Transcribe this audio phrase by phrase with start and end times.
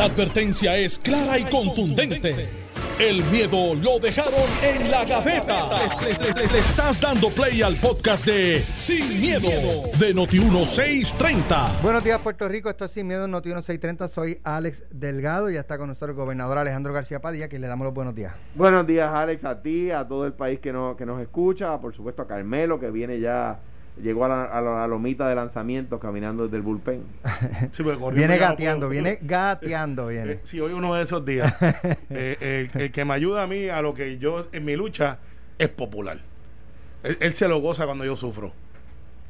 [0.00, 2.48] La advertencia es clara y contundente.
[2.98, 5.68] El miedo lo dejaron en la gaveta.
[6.00, 9.50] Le, le- le- le estás dando play al podcast de Sin, miedo,
[9.98, 11.82] de Noti1630.
[11.82, 12.70] Buenos días, Puerto Rico.
[12.70, 14.08] Esto es Sin Miedo en Noti 1630.
[14.08, 17.66] Soy Alex Delgado y ya está con nosotros el gobernador Alejandro García Padilla, que le
[17.66, 18.32] damos los buenos días.
[18.54, 21.94] Buenos días, Alex, a ti, a todo el país que, no, que nos escucha, por
[21.94, 23.60] supuesto a Carmelo, que viene ya,
[24.02, 27.02] llegó a la, a la- a la lomita de lanzamiento caminando desde el bullpen.
[27.72, 27.82] Sí,
[28.12, 28.90] Viene gateando, puedo.
[28.90, 30.32] viene gateando, viene.
[30.32, 31.54] Eh, sí, hoy uno de esos días.
[32.10, 35.18] Eh, el, el que me ayuda a mí a lo que yo en mi lucha
[35.58, 36.18] es popular.
[37.02, 38.52] Él, él se lo goza cuando yo sufro.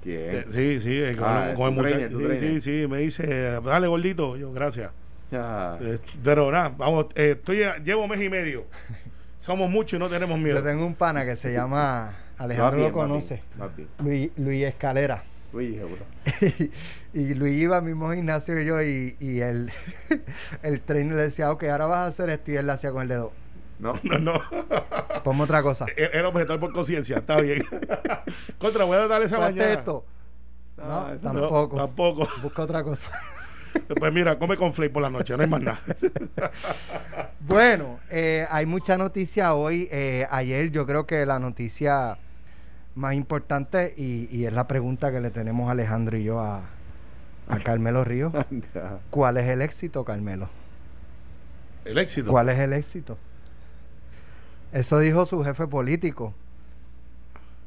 [0.05, 0.52] Eh, ¿Quién?
[0.52, 1.96] Sí, sí, eh, con, Ah, con muchacho.
[2.16, 3.27] trainer, Sí, sí, sí, me dice,
[3.65, 4.37] dale gordito.
[4.37, 4.91] Yo, gracias.
[5.32, 8.65] Ah, Eh, pero nada, vamos, eh, estoy, llevo mes y medio.
[9.38, 10.57] Somos muchos y no tenemos miedo.
[10.59, 13.89] Yo tengo un pana que se llama, Alejandro bien, lo conoce, bien, va bien.
[14.03, 15.25] Luis, Luis Escalera.
[15.53, 16.05] Uy, seguro.
[17.15, 19.71] y Luis iba al mismo gimnasio que yo y, y el,
[20.63, 23.03] el trainer le decía, ok, ahora vas a hacer esto y él le hacía con
[23.03, 23.33] el dedo.
[23.79, 24.41] No, No, no.
[25.24, 25.87] Ponme otra cosa.
[25.97, 27.65] Era objetor por conciencia, está bien.
[28.59, 29.71] Contra, voy a darle esa mañana.
[29.73, 30.04] esto.
[30.77, 31.77] No, Ah, No, tampoco.
[31.77, 32.29] tampoco.
[32.43, 33.10] Busca otra cosa.
[33.99, 35.80] Pues mira, come con flake por la noche, no hay más nada.
[37.41, 39.88] Bueno, eh, hay mucha noticia hoy.
[39.91, 42.19] Eh, ayer yo creo que la noticia
[42.95, 46.63] más importante y, y es la pregunta que le tenemos Alejandro y yo a,
[47.49, 48.32] a Carmelo Ríos.
[48.51, 49.01] Anda.
[49.10, 50.49] ¿Cuál es el éxito, Carmelo?
[51.85, 52.30] El éxito.
[52.30, 53.19] ¿Cuál es el éxito?
[54.73, 56.35] Eso dijo su jefe político.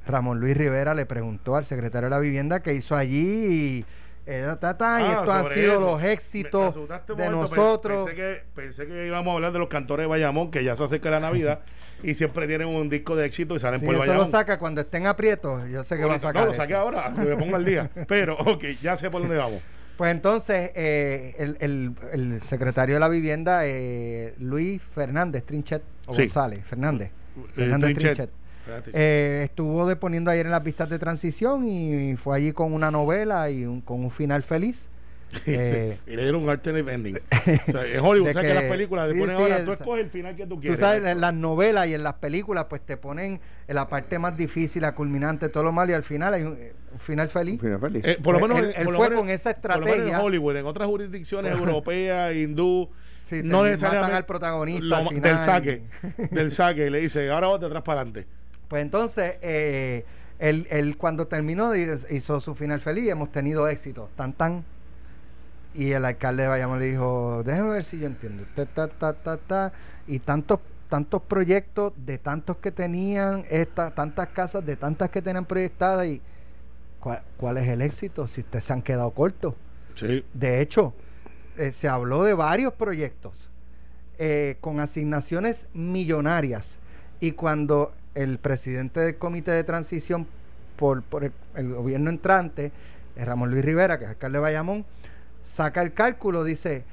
[0.05, 3.45] Ramón Luis Rivera le preguntó al secretario de la vivienda qué hizo allí
[3.79, 3.85] y,
[4.25, 5.81] eh, ta, ta, y Ah, estos han sido eso.
[5.81, 8.05] los éxitos de momento, nosotros.
[8.05, 10.83] Pensé que, pensé que íbamos a hablar de los cantores de Bayamón, que ya se
[10.83, 11.59] acerca la Navidad
[12.01, 14.25] y siempre tienen un disco de éxito y salen Si por eso Bayamón.
[14.25, 16.61] lo saca cuando estén aprietos, yo sé que va a sacar No, lo eso.
[16.61, 17.89] saqué ahora, me pongo al día.
[18.07, 19.61] Pero, ok, ya sé por dónde vamos.
[19.97, 26.13] Pues entonces, eh, el, el- el secretario de la vivienda, eh, Luis Fernández Trinchet, o
[26.13, 26.23] Sí.
[26.23, 28.29] González, Fernández, Eh, Fernández Trinchet.
[28.93, 33.49] Eh, estuvo deponiendo ayer en las vistas de transición y fue allí con una novela
[33.49, 34.87] y un- con un final feliz.
[35.47, 37.15] Eh, y le dieron un alternate ending.
[37.67, 39.57] O sea, en Hollywood, De ¿sabes que- que las películas sí, te ponen sí, ahora,
[39.57, 40.79] el- tú escoges el final que tú Tú quieres.
[40.79, 44.37] sabes, en las novelas y en las películas, pues te ponen en la parte más
[44.37, 46.57] difícil, la culminante, todo lo malo, y al final hay un,
[46.91, 47.55] un final feliz.
[47.55, 48.03] Un final feliz.
[48.05, 50.17] Eh, por lo Pues menos, él- por fue menos- con esa por lo menos estrategia.
[50.19, 54.95] en Hollywood, en otras jurisdicciones europeas, hindú, Sí, te no matan necesariamente al protagonista lo
[54.97, 55.21] al final.
[55.23, 55.81] del saque,
[56.29, 58.27] del saque, y le dice, ahora vos de atrás para adelante.
[58.73, 60.03] Pues entonces, eh,
[60.39, 64.65] él, él cuando terminó hizo su final feliz, hemos tenido éxito, tan tan.
[65.75, 68.45] Y el alcalde de Bayamón le dijo, déjeme ver si yo entiendo.
[68.55, 69.73] Ta, ta, ta, ta, ta.
[70.07, 75.45] Y tantos tantos proyectos de tantos que tenían, esta, tantas casas de tantas que tenían
[75.45, 76.19] proyectadas y
[76.99, 79.53] ¿cuál, cuál es el éxito si ustedes se han quedado cortos?
[79.93, 80.25] Sí.
[80.33, 80.95] De hecho,
[81.59, 83.51] eh, se habló de varios proyectos
[84.17, 86.79] eh, con asignaciones millonarias
[87.19, 90.27] y cuando el presidente del comité de transición
[90.75, 92.71] por, por el, el gobierno entrante,
[93.15, 94.85] Ramón Luis Rivera, que es alcalde de Bayamón,
[95.43, 96.85] saca el cálculo, dice,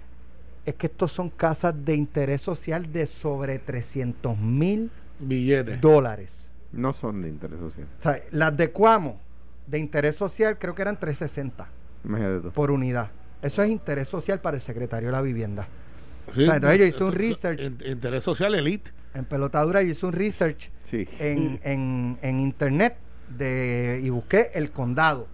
[0.66, 5.80] es que estos son casas de interés social de sobre 300 mil Billetes.
[5.80, 6.50] dólares.
[6.72, 7.86] No son de interés social.
[7.98, 9.18] O sea, las de Cuamo,
[9.66, 11.68] de interés social, creo que eran 360
[12.04, 13.10] Imagínate por unidad.
[13.42, 15.66] Eso es interés social para el secretario de la vivienda.
[16.34, 17.60] Sí, O sea, entonces yo hice un research.
[17.60, 18.90] in- Interés social elite.
[19.14, 21.08] En pelotadura yo hice un research Sí.
[21.18, 22.96] en, en, en internet
[23.28, 25.26] de, y busqué el condado.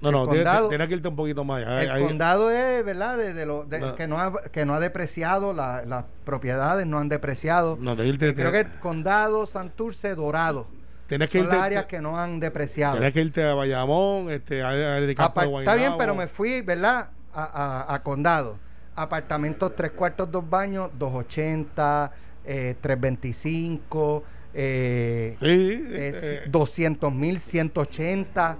[0.00, 1.62] No, El no, tiene- condado- tiene que irte un poquito más.
[1.64, 1.82] allá.
[1.82, 3.16] el Ahí- condado es, ¿verdad?
[3.16, 3.94] De, de lo, de- No.
[3.94, 7.78] que, no ha, que no ha depreciado, la- las propiedades no han depreciado.
[7.80, 10.66] no, de irte, creo que condado, Santurce, Dorado.
[11.06, 12.94] tienes que Son irte, las áreas que no han depreciado.
[12.94, 17.10] tienes que irte a Bayamón, este, a, a de está bien, pero me fui, ¿verdad?
[17.34, 17.44] A,
[17.88, 18.58] a- a condado.
[18.94, 22.12] Apartamentos tres cuartos, dos baños, 280,
[22.44, 24.22] eh, 325,
[24.54, 28.58] eh, Sí, eh, eh, 200 mil, 180.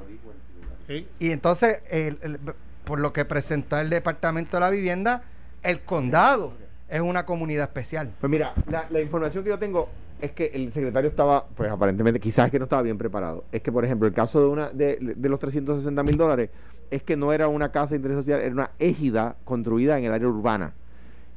[0.87, 1.07] sí.
[1.19, 2.39] Y entonces, el- el-
[2.85, 5.23] por lo que presentó el Departamento de la Vivienda,
[5.63, 6.55] el condado
[6.89, 8.11] es una comunidad especial.
[8.21, 9.89] Pues mira, la, la información que yo tengo
[10.21, 13.45] es que el secretario estaba, pues aparentemente, quizás que no estaba bien preparado.
[13.53, 16.51] Es que, por ejemplo, el caso de una de, de los 360 mil dólares
[16.93, 20.13] es que no era una casa de interés social, era una égida construida en el
[20.13, 20.75] área urbana.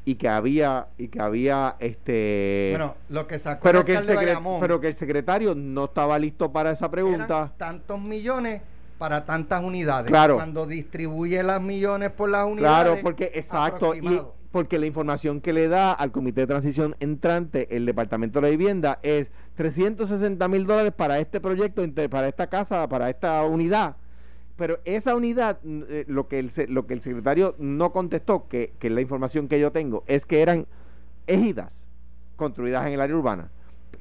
[0.07, 4.01] Y que había, y que había este bueno, lo que sacó pero el que, el
[4.03, 7.37] secre- pero que el secretario no estaba listo para esa pregunta.
[7.37, 8.61] eran tantos millones
[8.99, 10.11] para tantas unidades.
[10.11, 10.35] Claro.
[10.35, 12.85] Cuando distribuye las millones por las unidades.
[12.85, 14.21] Claro, porque exacto, y
[14.51, 18.49] porque la información que le da al Comité de Transición entrante el Departamento de la
[18.51, 23.95] Vivienda es 360 mil dólares para este proyecto, para esta casa, para esta unidad.
[24.57, 28.89] Pero esa unidad, eh, lo, que el, lo que el secretario no contestó, que, que
[28.89, 30.65] la información que yo tengo, es que eran
[31.27, 31.87] ejidas
[32.35, 33.49] construidas en el área urbana.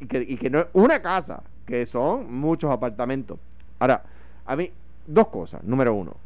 [0.01, 3.39] Y que, y que no es una casa, que son muchos apartamentos.
[3.79, 4.05] Ahora,
[4.45, 4.71] a mí,
[5.07, 5.63] dos cosas.
[5.65, 6.17] Número uno,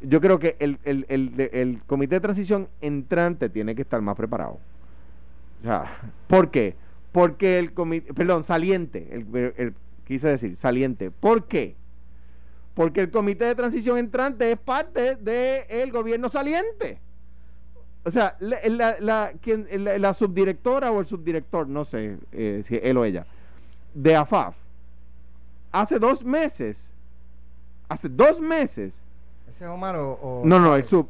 [0.00, 4.14] yo creo que el, el- el- el comité de transición entrante tiene que estar más
[4.16, 4.58] preparado.
[5.60, 5.84] O sea,
[6.26, 6.76] ¿por qué?
[7.12, 9.74] Porque el comité, perdón, saliente, el-
[10.06, 11.10] quise decir, saliente.
[11.10, 11.76] ¿Por qué?
[12.74, 17.00] Porque el comité de transición entrante es parte del gobierno saliente.
[18.04, 22.62] O sea, la, la, la- quien- la- la subdirectora o el subdirector, no sé eh,
[22.66, 23.26] si él o ella,
[23.94, 24.56] de AFAF,
[25.72, 26.92] hace dos meses,
[27.88, 28.94] hace dos meses,
[29.48, 30.12] ¿Ese es Omar o.?
[30.20, 31.08] o no, no, el sub,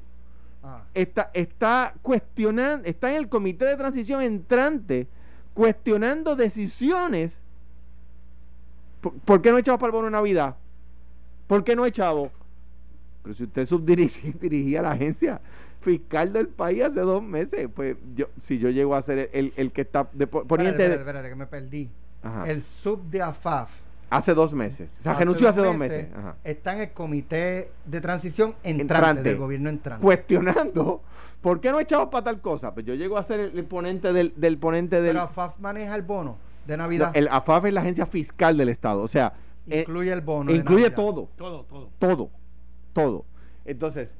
[0.62, 0.82] Ah.
[0.94, 5.06] está, está cuestionando, está en el comité de transición entrante
[5.52, 7.40] cuestionando decisiones.
[9.02, 10.56] ¿Por, por qué no echamos para el bono de Navidad?
[11.46, 12.30] ¿Por qué no echamos?
[13.22, 15.40] Pero si usted subdirigía dirigía la agencia
[15.80, 19.70] fiscal del país hace dos meses, pues yo, si yo llego a ser el, el
[19.72, 21.90] que está de po- poniente Espérate, de- espérate, espérate, que me perdí.
[22.22, 22.50] Ajá.
[22.50, 23.70] El sub de AFAF.
[24.08, 26.36] hace dos meses, o sea, renunció hace dos meses, Ajá.
[26.44, 29.22] Está en el comité de transición entrante, Entrante.
[29.28, 30.02] del gobierno entrante.
[30.02, 31.02] cuestionando
[31.42, 32.72] ¿por qué no echamos para tal cosa?
[32.72, 35.94] Pues yo llego a ser el, el ponente del, del ponente del, Pero AFAF maneja
[35.96, 37.08] el bono de Navidad.
[37.08, 39.02] No, el AFAF es la agencia fiscal del Estado.
[39.02, 39.34] O sea,
[39.66, 40.52] incluye el bono.
[40.52, 41.90] incluye todo, Todo, todo.
[41.98, 42.30] todo,
[42.92, 43.24] todo.
[43.64, 44.14] Entonces,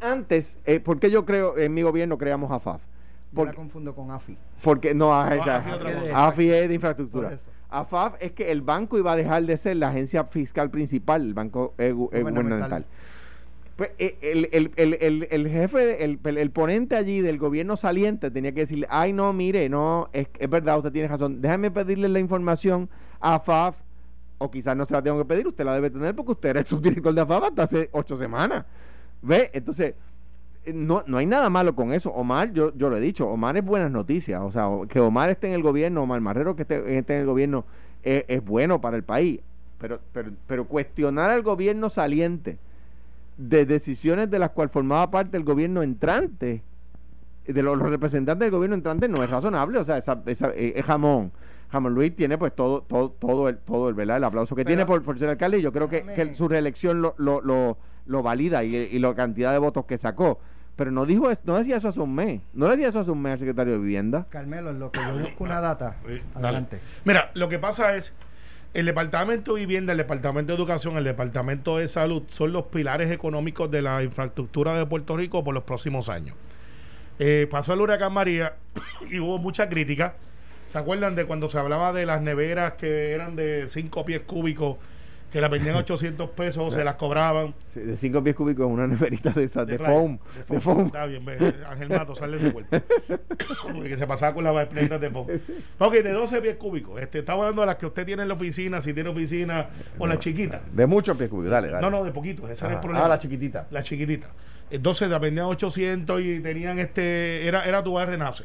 [0.00, 2.80] antes, eh, ¿por qué yo creo, en mi gobierno creamos AFAF?
[2.82, 4.36] Yo la Porque, confundo con AFI.
[4.62, 6.14] porque no, No, esa- AFI es.
[6.14, 7.38] AFI de infraestructura.
[7.68, 11.34] AFAF es que el banco iba a dejar de ser la agencia fiscal principal, el
[11.34, 12.86] banco eh, eh, Gubernamental.
[13.76, 17.76] Pues eh, el, el- el- el- el jefe, el, el- el ponente allí del gobierno
[17.76, 21.70] saliente tenía que decirle, ay no, mire, no, es, es verdad, usted tiene razón, déjame
[21.70, 22.88] pedirle la información
[23.20, 23.76] a AFAF,
[24.38, 26.60] o quizás no se la tengo que pedir, usted la debe tener porque usted era
[26.60, 28.64] el subdirector de AFAF hasta hace ocho semanas.
[29.22, 29.50] ¿Ve?
[29.54, 29.94] Entonces,
[30.64, 32.10] eh, no, no hay nada malo con eso.
[32.10, 34.40] Omar, yo, yo lo he dicho, Omar es buenas noticias.
[34.42, 37.26] O sea, que Omar esté en el gobierno, Omar Marrero que esté, esté en el
[37.26, 37.64] gobierno,
[38.02, 39.40] eh, es bueno para el país.
[39.78, 42.58] Pero, pero, pero cuestionar al gobierno saliente
[43.36, 46.62] de decisiones de las cuales formaba parte el gobierno entrante,
[47.46, 49.78] de los, los representantes del gobierno entrante, no es razonable.
[49.78, 51.32] O sea, esa, esa- eh, es jamón.
[51.70, 54.18] Jamón Luis tiene pues todo, todo, todo el, todo el, ¿verdad?
[54.18, 57.02] el aplauso que Pero- tiene por, por ser alcalde y yo creo que, su reelección
[57.02, 60.38] lo, lo, lo, lo valida y, y la cantidad de votos que sacó.
[60.76, 62.42] Pero no dijo no decía eso hace un mes.
[62.52, 64.26] No decía eso hace un mes al secretario de Vivienda.
[64.28, 65.96] Carmelo, en lo que yo busco una data.
[66.06, 66.46] Sí, dale.
[66.46, 66.80] Adelante.
[67.04, 68.12] Mira, lo que pasa es,
[68.74, 73.10] el Departamento de Vivienda, el Departamento de Educación, el Departamento de Salud son los pilares
[73.10, 76.36] económicos de la infraestructura de Puerto Rico por los próximos años.
[77.18, 78.56] Eh, pasó el huracán María
[79.10, 80.16] y hubo mucha crítica.
[80.76, 84.76] ¿Se acuerdan de cuando se hablaba de las neveras que eran de 5 pies cúbicos,
[85.32, 87.54] que las vendían a 800 pesos o se las cobraban?
[87.74, 90.18] De 5 pies cúbicos en una neverita de esas, de, playa, foam.
[90.50, 90.84] De foam.
[90.84, 92.76] Está bien, ve, Ángel Mato, sale de cuerpo.
[93.72, 95.28] Porque se pasaba con las planetas de foam.
[95.78, 97.00] Ok, de 12 pies cúbicos.
[97.00, 100.06] Este, estaba hablando de las que usted tiene en la oficina, si tiene oficina, o
[100.06, 100.60] las chiquitas.
[100.74, 101.80] De muchos pies cúbicos, dale, dale.
[101.80, 103.06] No, no, de poquitos, ese era el problema.
[103.06, 103.66] Ah, la chiquitita.
[103.70, 104.26] La chiquitita.
[104.70, 107.46] Entonces la vendían 800 y tenían este.
[107.46, 108.44] Era, era tu bar renace.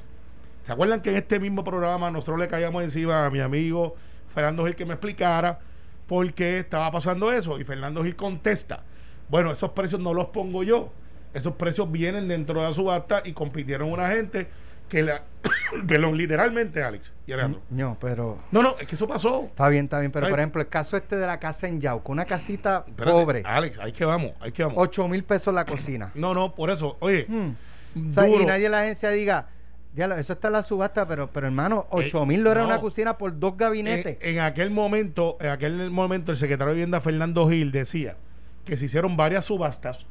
[0.66, 3.96] ¿Se acuerdan que en este mismo programa nosotros le caíamos encima a mi amigo
[4.34, 5.60] Fernando Gil que me explicara
[6.08, 7.60] por qué estaba pasando eso?
[7.60, 8.84] Y Fernando Gil contesta:
[9.30, 10.92] Bueno, esos precios no los pongo yo.
[11.34, 14.48] Esos precios vienen dentro de la subasta y compitieron una gente
[14.90, 15.24] que la.
[15.88, 17.62] perdón, literalmente, Alex y Alejandro.
[17.70, 18.39] No, pero.
[18.51, 19.46] No, no, es que eso pasó.
[19.46, 20.12] Está bien, está bien.
[20.12, 23.44] Pero, por ejemplo, el caso este de la casa en Yauco, una casita Espérate, pobre,
[23.46, 24.77] Alex, ahí que vamos, ahí que vamos.
[24.77, 26.12] 8 mil pesos la cocina.
[26.13, 26.98] No, no, por eso.
[27.00, 27.25] Oye,
[27.94, 28.10] Hmm.
[28.10, 29.50] O sea, y nadie en la agencia diga,
[29.95, 32.67] eso está en la subasta, pero, pero hermano, 8 Eh, mil dólares no.
[32.69, 34.17] una cocina por dos gabinetes.
[34.21, 38.15] En, en aquel momento, en aquel momento, el secretario de Vivienda Fernando Gil decía
[38.65, 40.05] que se hicieron varias subastas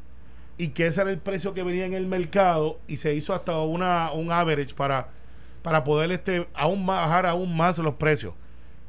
[0.59, 3.59] y que ese era el precio que venía en el mercado y se hizo hasta
[3.61, 5.09] una un average para,
[5.63, 8.35] para poder este aún más- bajar aún más los precios.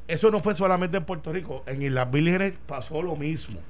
[0.08, 3.60] Eso no fue solamente en Puerto Rico, en Islas Vírgenes pasó lo mismo.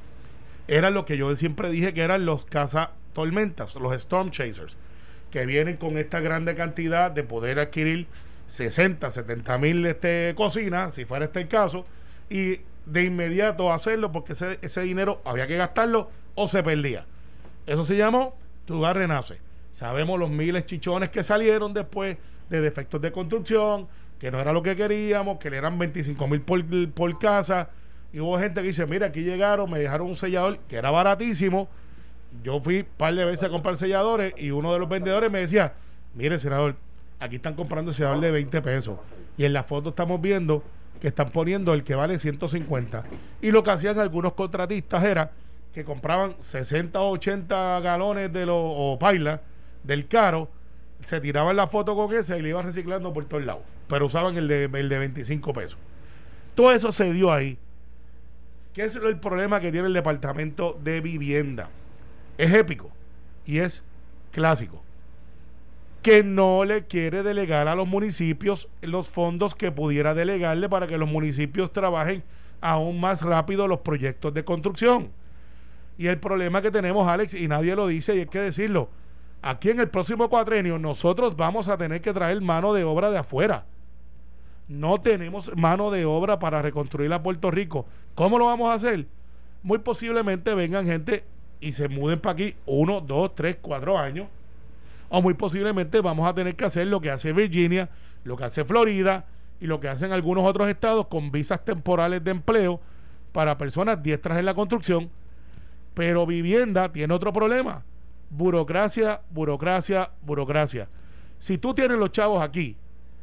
[0.66, 4.76] Era lo que yo siempre dije que eran los caza tormentas, los storm chasers,
[5.32, 8.06] que vienen con esta grande cantidad de poder adquirir
[8.46, 11.86] 60, 70 mil este, cocinas, si fuera este el caso,
[12.28, 17.06] y de inmediato hacerlo porque ese, ese dinero había que gastarlo o se perdía.
[17.66, 18.36] Eso se llamó
[18.66, 19.38] Tu Hogar Renace.
[19.70, 22.18] Sabemos los miles chichones que salieron después
[22.50, 26.42] de defectos de construcción, que no era lo que queríamos, que le eran 25 mil
[26.42, 26.62] por,
[26.92, 27.70] por casa.
[28.12, 31.70] Y hubo gente que dice, mira, aquí llegaron, me dejaron un sellador que era baratísimo.
[32.42, 35.40] Yo fui un par de veces a comprar selladores y uno de los vendedores me
[35.40, 35.74] decía,
[36.14, 36.76] mire, senador,
[37.20, 38.98] aquí están comprando sellador de 20 pesos.
[39.36, 40.62] Y en la foto estamos viendo
[41.00, 43.04] que están poniendo el que vale 150.
[43.40, 45.32] Y lo que hacían algunos contratistas era
[45.72, 49.40] que compraban 60 o 80 galones de los o paila
[49.82, 50.48] del caro,
[51.00, 53.62] se tiraban la foto con ese y le iban reciclando por todos lados.
[53.88, 55.78] Pero usaban el de, el de 25 pesos.
[56.54, 57.58] Todo eso se dio ahí.
[58.72, 61.68] ¿Qué es el problema que tiene el departamento de vivienda?
[62.38, 62.90] Es épico
[63.44, 63.82] y es
[64.30, 64.82] clásico.
[66.02, 70.98] Que no le quiere delegar a los municipios los fondos que pudiera delegarle para que
[70.98, 72.24] los municipios trabajen
[72.60, 75.10] aún más rápido los proyectos de construcción.
[75.98, 78.88] Y el problema que tenemos, Alex, y nadie lo dice y hay que decirlo,
[79.42, 83.18] aquí en el próximo cuatrenio nosotros vamos a tener que traer mano de obra de
[83.18, 83.66] afuera.
[84.68, 87.86] No tenemos mano de obra para reconstruir a Puerto Rico.
[88.14, 89.06] ¿Cómo lo vamos a hacer?
[89.62, 91.24] Muy posiblemente vengan gente
[91.62, 94.28] y se muden para aquí uno, dos, tres, cuatro años.
[95.08, 97.88] O muy posiblemente vamos a tener que hacer lo que hace Virginia,
[98.24, 99.24] lo que hace Florida
[99.60, 102.80] y lo que hacen algunos otros estados con visas temporales de empleo
[103.32, 105.10] para personas diestras en la construcción.
[105.94, 107.82] Pero vivienda tiene otro problema.
[108.28, 110.88] Burocracia, burocracia, burocracia.
[111.38, 112.76] Si tú tienes los chavos aquí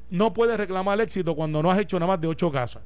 [0.09, 2.81] no puedes reclamar éxito cuando no has hecho nada más de ocho casas.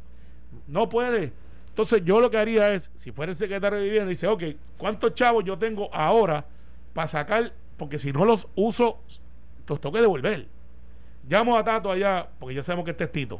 [0.67, 1.31] No puedes.
[1.73, 4.43] Entonces yo lo que haría es, si fuera el secretario de vivienda, dice, ok,
[4.77, 6.45] ¿cuántos chavos yo tengo ahora
[6.93, 7.51] para sacar?
[7.77, 8.99] Porque si no los uso,
[9.67, 10.45] los tengo que devolver.
[11.27, 13.39] Llamo a Tato allá, porque ya sabemos que este es Tito.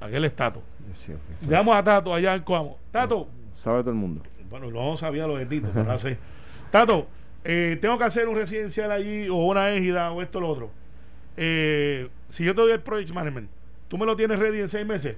[0.00, 0.62] Aquel es Tato.
[1.42, 2.78] Llamo a Tato allá en Coamo.
[2.90, 3.28] Tato.
[3.62, 4.22] Sabe todo el mundo.
[4.48, 6.16] Bueno, no sabía lo de Tito, pero así.
[6.70, 7.08] Tato,
[7.44, 10.70] eh, tengo que hacer un residencial allí, o una égida, o esto o lo otro
[11.36, 13.50] eh, si yo te doy el project management,
[13.88, 15.16] tú me lo tienes ready en seis meses.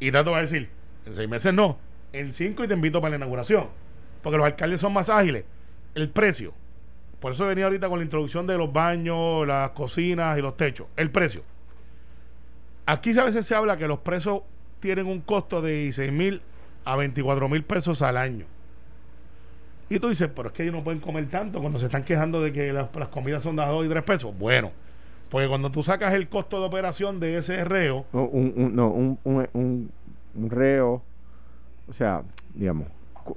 [0.00, 0.70] Y Tato va a decir,
[1.04, 1.78] en seis meses no,
[2.12, 3.68] en cinco y te invito para la inauguración.
[4.22, 5.44] Porque los alcaldes son más ágiles.
[5.94, 6.52] El precio.
[7.20, 10.86] Por eso venía ahorita con la introducción de los baños, las cocinas y los techos.
[10.96, 11.42] El precio.
[12.86, 14.42] Aquí a veces se habla que los precios
[14.80, 16.42] tienen un costo de 16 mil
[16.84, 18.46] a 24 mil pesos al año.
[19.90, 22.42] Y tú dices, pero es que ellos no pueden comer tanto cuando se están quejando
[22.42, 24.38] de que las, comidas son de 2 y 3 pesos.
[24.38, 24.72] Bueno,
[25.30, 28.06] porque cuando tú sacas el costo de operación de ese reo.
[28.12, 29.90] un, un, no, un, un,
[30.50, 31.02] reo,
[31.88, 32.22] o sea,
[32.54, 32.88] digamos,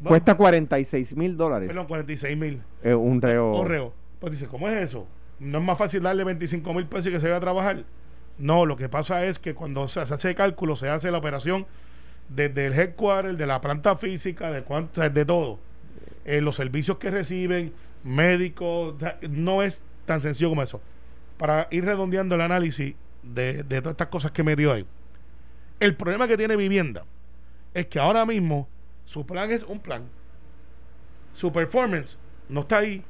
[0.04, 1.68] cuesta 46 mil dólares.
[1.68, 2.62] Perdón, 46 mil.
[2.84, 3.54] un reo.
[3.56, 3.94] Un reo.
[4.20, 5.08] Pues dice, ¿cómo es eso?
[5.40, 7.84] ¿No es más fácil darle 25 mil pesos y que se vaya a trabajar?
[8.38, 11.66] No, lo que pasa es que cuando se hace el cálculo, se hace la operación
[12.30, 15.60] desde el headquarter, de la planta física, de cuánto, de todo.
[16.26, 18.96] Eh, los servicios que reciben, médicos,
[19.30, 20.82] no es tan sencillo como eso
[21.42, 22.94] para ir redondeando el análisis
[23.24, 24.86] de, todas estas cosas que me dio ahí.
[25.80, 27.04] El problema que tiene vivienda
[27.74, 28.68] es que ahora mismo
[29.06, 30.04] su plan es un plan.
[31.34, 32.18] Su performance
[32.50, 33.04] no está ahí.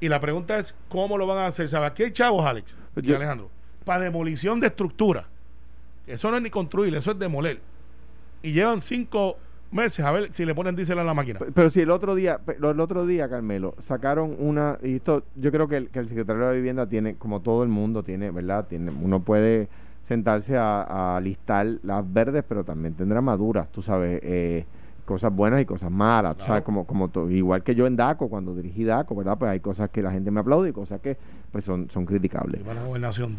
[0.00, 1.68] Y la pregunta es, ¿cómo lo van a hacer?
[1.68, 1.90] ¿Sabes?
[1.90, 3.50] Aquí hay chavos, Alex y Alejandro,
[3.84, 5.28] para demolición de estructura.
[6.06, 7.60] Eso no es ni construir, eso es demoler.
[8.42, 9.36] Y llevan cinco
[9.70, 11.38] meses a ver si le ponen diésel a la máquina.
[11.54, 15.68] Pero, si el otro día, el otro día, Carmelo, sacaron una, y esto yo creo
[15.68, 18.66] que el, que el secretario de Vivienda tiene, como todo el mundo tiene, ¿verdad?
[18.66, 19.68] Tiene, uno puede
[20.02, 24.20] sentarse a, a listar las verdes, pero también tendrá maduras, tú sabes.
[24.22, 24.64] Eh,
[25.10, 28.84] cosas buenas y cosas malas, sabes, como, como igual que yo en DACO, cuando dirigí
[28.84, 29.36] DACO, ¿verdad?
[29.36, 31.16] Pues hay cosas que la gente me aplaude y cosas que
[31.50, 32.64] pues son, son criticables.
[32.64, 33.34] la gobernación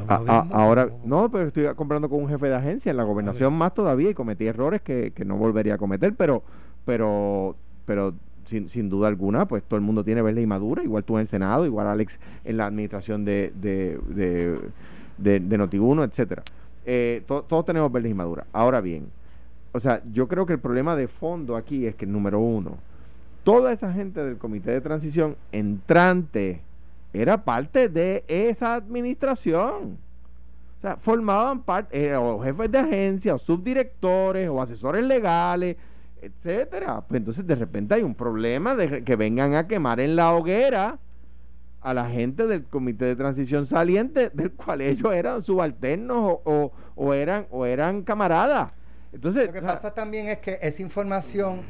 [0.52, 4.10] ahora, no, pero estoy comprando con un jefe de agencia, en la gobernación más todavía,
[4.10, 6.44] y cometí errores que, que no volvería a cometer, pero,
[6.84, 11.06] pero, pero sin, sin, duda alguna, pues todo el mundo tiene verde y madura, igual
[11.06, 14.60] tú en el Senado, igual Alex en la administración de, de, de,
[15.18, 16.44] de, de Notiuno, etcétera.
[16.86, 18.46] Eh, todos tenemos verde y madura.
[18.52, 19.10] Ahora bien,
[19.72, 22.78] o sea, yo creo que el problema de fondo aquí es que, número uno,
[23.44, 26.62] toda esa gente del comité de transición entrante
[27.14, 29.98] era parte de esa administración.
[30.78, 35.78] O sea, formaban parte, eh, o jefes de agencia, o subdirectores, o asesores legales,
[36.22, 37.02] etcétera.
[37.08, 40.98] Pues entonces de repente hay un problema de que vengan a quemar en la hoguera
[41.82, 47.14] a la gente del comité de transición saliente, del cual ellos eran subalternos o, o
[47.14, 48.72] eran, o eran camaradas.
[49.12, 51.62] Entonces, lo que pasa también es que esa información,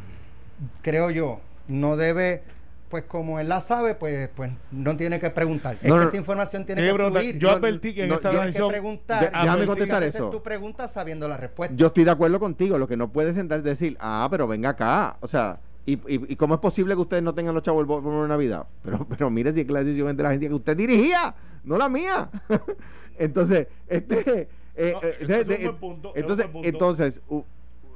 [0.82, 2.44] creo yo, no debe
[2.92, 5.78] pues como él la sabe, pues, pues no tiene que preguntar.
[5.82, 7.38] es que esa información tiene que fluir.
[7.40, 8.68] Yo advertí que en esta decisión...
[8.68, 9.32] que preguntar.
[9.32, 10.30] déjame contestar eso.
[10.30, 11.74] tu pregunta sabiendo la respuesta.
[11.76, 12.78] Yo estoy de acuerdo contigo.
[12.78, 15.16] Lo que no puedes sentar es decir, ah, pero venga acá.
[15.22, 18.68] O sea, ¿y, y, cómo es posible que ustedes no tengan los chavos por Navidad?
[18.84, 21.36] Pero, pero mire si es que la decisión es de la agencia que usted dirigía,
[21.64, 22.30] no la mía.
[23.18, 27.22] Entonces, este eh, eh, entonces, entonces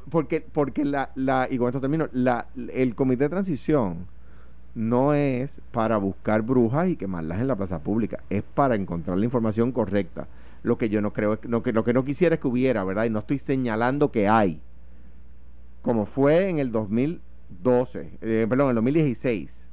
[0.09, 4.07] porque, porque la, la, y con esto termino, la, el comité de transición
[4.75, 9.25] no es para buscar brujas y quemarlas en la plaza pública, es para encontrar la
[9.25, 10.27] información correcta.
[10.63, 12.83] Lo que yo no creo es lo que, lo que no quisiera es que hubiera,
[12.83, 13.05] ¿verdad?
[13.05, 14.59] Y no estoy señalando que hay.
[15.81, 16.71] Como fue en el
[17.49, 19.67] 2012, eh, perdón, en el 2016,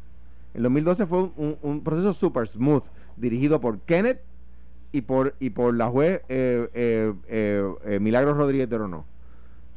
[0.55, 1.31] El 2012 fue
[1.63, 2.83] un, proceso super smooth,
[3.17, 4.21] dirigido por Kenneth
[4.93, 9.05] y por, y por la juez eh, eh, eh, eh, Milagros Rodríguez de Orono.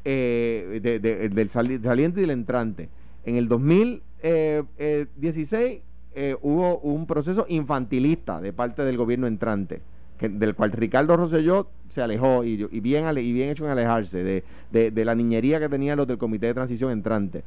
[0.04, 2.90] Eh, de- de- del sali- saliente y del entrante.
[3.26, 5.82] En el 2016
[6.18, 9.82] eh, hubo un proceso infantilista de parte del gobierno entrante,
[10.20, 14.92] del cual Ricardo Rosselló se alejó y, bien, y bien hecho en alejarse de, de-
[14.92, 17.44] de la niñería que tenían los del comité de transición entrante.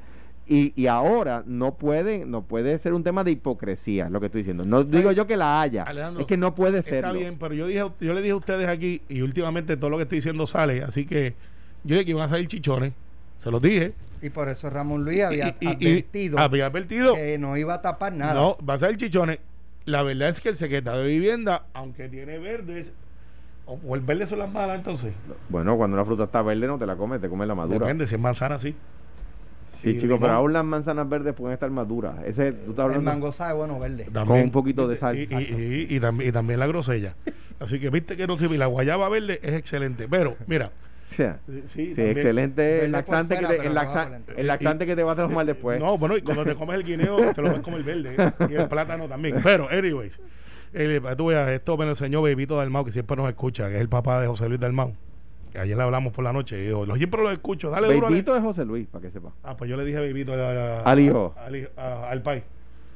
[0.50, 4.40] Y, y ahora no puede, no puede ser un tema de hipocresía, lo que estoy
[4.40, 4.64] diciendo.
[4.64, 7.04] No digo yo que la haya, Alejandro, es que no puede ser.
[7.04, 9.98] Está bien, pero yo dije, yo le dije a ustedes aquí, y últimamente todo lo
[9.98, 11.34] que estoy diciendo sale, así que
[11.84, 12.94] yo dije que iban a salir chichones,
[13.36, 13.92] se los dije.
[14.22, 17.14] Y por eso Ramón Luis había Y- y- y- advertido había advertido.
[17.14, 18.32] que no iba a tapar nada.
[18.34, 19.38] No, va a salir chichones.
[19.84, 22.90] La verdad es que el secretario de vivienda, aunque tiene verdes,
[23.66, 25.12] o, o el verde son las malas entonces.
[25.50, 27.80] Bueno, cuando una fruta está verde no te la comes, te comes la madura.
[27.80, 28.74] Depende, si es manzana, sí.
[29.70, 30.20] Sí, Sí, chicos, limón.
[30.20, 32.14] pero aún las manzanas verdes pueden estar maduras.
[32.24, 33.10] Ese, tú estás el hablando.
[33.10, 34.06] mango sabe bueno verde.
[34.12, 35.16] Con un poquito de sal.
[35.18, 37.14] Y, y- y- y también, y también la grosella.
[37.60, 38.54] Así que viste que no sirve.
[38.56, 40.06] Y la guayaba verde es excelente.
[40.08, 40.70] Pero, mira.
[41.10, 41.38] O sea,
[41.74, 45.16] Sí, excelente el laxante, fuera, que te, el, laxa- el laxante que te va a
[45.16, 45.80] tomar después.
[45.80, 48.14] No, bueno, y cuando te comes el guineo, te lo ves como el verde.
[48.18, 48.32] ¿eh?
[48.50, 49.40] Y el plátano también.
[49.42, 50.20] Pero, anyways.
[50.74, 53.68] eh, para que tú veas, esto me lo enseñó Bebito Dalmau, que siempre nos escucha,
[53.70, 54.94] que es el papá de José Luis Dalmau.
[55.58, 56.56] Que ayer le hablamos por la noche.
[56.56, 57.68] Y digo, "Lo- siempre lo escucho.
[57.68, 58.06] Dale duro.
[58.06, 59.32] a- Bebito es José Luis, para que sepa.
[59.42, 61.34] Ah, pues yo le dije Bebito a- a- Al hijo.
[61.36, 62.44] Al, hijo- a- al pai.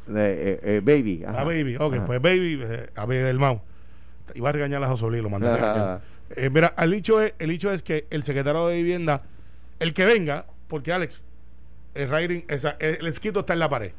[0.07, 1.25] De, eh, eh, baby.
[1.26, 1.40] ajá.
[1.40, 1.75] A Baby.
[1.76, 2.04] Ok, Ajá.
[2.04, 3.61] pues Baby, eh, a Baby Dalmau.
[4.35, 5.61] Iba a regañar a José Luis, lo mandé a Ajá.
[5.73, 6.00] regañar.
[6.37, 9.23] Eh, mira, el hecho, es, el hecho es que el secretario de vivienda,
[9.81, 11.21] el que venga, porque Alex,
[11.95, 13.90] el writing, esa- el escrito está en la pared.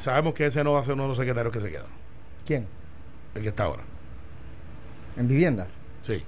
[0.00, 1.86] Sabemos que ese no va a ser uno de los secretarios que se quedan.
[2.44, 2.66] ¿Quién?
[3.36, 3.82] El que está ahora.
[5.16, 5.66] ¿En vivienda?
[6.02, 6.22] Sí.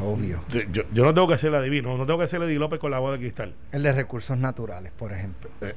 [0.00, 0.42] Obvio.
[0.48, 3.14] Yo, no tengo que hacerle adivino, no tengo que hacerle Di López con la bola
[3.14, 3.54] de cristal.
[3.72, 5.50] El de recursos naturales, por ejemplo.
[5.60, 5.74] Eh,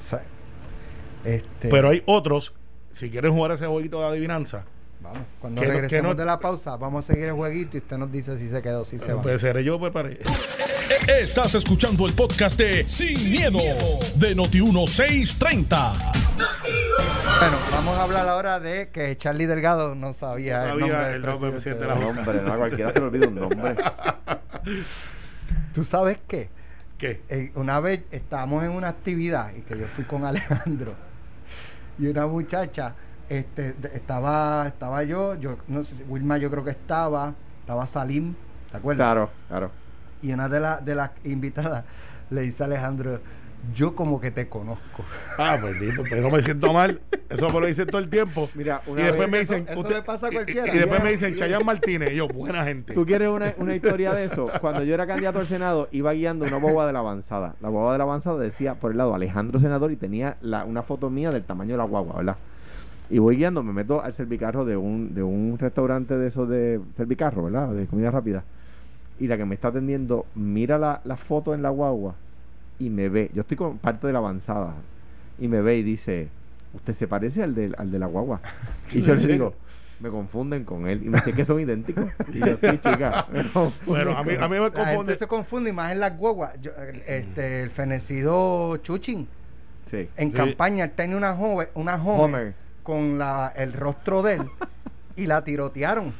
[0.00, 0.22] O sea,
[1.24, 2.52] este, Pero hay otros,
[2.90, 4.64] si quieren jugar ese jueguito de adivinanza,
[5.00, 7.76] Vamos, cuando que no- que regresemos no- de la pausa, vamos a seguir el jueguito
[7.76, 9.22] y usted nos dice si se quedó, si se va.
[9.22, 10.10] pues seré yo, pues para
[11.08, 13.58] Estás escuchando el podcast de Sin, miedo,
[14.16, 15.92] de Noti1630.
[17.44, 21.06] Bueno, vamos a hablar ahora de que Charlie Delgado no sabía, No el sabía nombre
[21.08, 22.98] del el nombre del presidente presidente de la de- No, hombre, no, a cualquiera se
[23.00, 23.76] le olvida un nombre.
[25.74, 26.48] ¿Tú sabes qué?
[26.96, 27.20] ¿Qué?
[27.28, 30.94] Eh, una vez estábamos en una actividad y que yo fui con Alejandro
[31.98, 32.94] y una muchacha
[33.28, 38.34] este estaba estaba yo yo no sé si- Wilma yo creo que estaba estaba Salim
[38.70, 39.04] ¿te acuerdas?
[39.06, 39.70] Claro, claro.
[40.22, 41.84] y una de las de las invitadas
[42.30, 43.20] le dice a Alejandro
[43.72, 45.04] yo como que te conozco
[45.38, 47.00] Ah, pues, tipo, pues no me siento mal.
[47.28, 48.48] Eso me lo dicen todo el tiempo.
[48.54, 49.78] Mira, y una después vez- me Eso- dicen.
[49.78, 50.66] eso le pasa a y- cualquiera.
[50.72, 52.12] Y, y después me dicen Chayanne Martínez.
[52.12, 52.94] Y yo, buena gente.
[52.94, 54.48] ¿Tú quieres una, una historia de eso?
[54.60, 57.54] Cuando yo era candidato al Senado, iba guiando una boba de la avanzada.
[57.60, 60.82] La boba de la avanzada decía por el lado Alejandro Senador y tenía la, una
[60.82, 62.36] foto mía del tamaño de la guagua, ¿verdad?
[63.10, 66.80] Y voy guiando, me meto al servicarro de un, de un restaurante de esos de
[66.96, 67.68] servicarro, ¿verdad?
[67.68, 68.44] De comida rápida.
[69.20, 72.14] Y la que me está atendiendo mira la, la foto en la guagua
[72.78, 73.30] y me ve.
[73.34, 74.74] Yo estoy con parte de la avanzada.
[75.38, 76.28] Y me ve y dice,
[76.74, 78.40] usted se parece al de, al de la guagua.
[78.92, 79.54] Y yo le digo,
[80.00, 81.02] me confunden con él.
[81.04, 82.04] Y me dice que son idénticos.
[82.32, 83.26] Y yo, sí, chica.
[83.86, 84.96] Bueno, a mí, a mí me la confunde.
[84.96, 86.72] gente se confunde y más en las guaguas Yo,
[87.06, 89.26] este el fenecido Chuchin
[89.90, 90.08] Sí.
[90.16, 90.36] en Sí.
[90.36, 92.54] campaña él tenía una joven una joven Homer.
[92.82, 94.42] con la el rostro de él
[95.16, 96.12] y la tirotearon